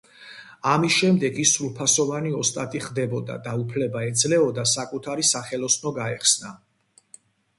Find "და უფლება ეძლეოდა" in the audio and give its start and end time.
3.47-4.63